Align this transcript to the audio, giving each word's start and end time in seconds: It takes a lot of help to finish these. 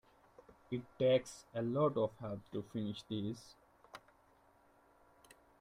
It 0.71 0.81
takes 0.97 1.45
a 1.53 1.61
lot 1.61 1.95
of 1.95 2.09
help 2.19 2.39
to 2.53 2.63
finish 2.73 3.03
these. 3.07 3.53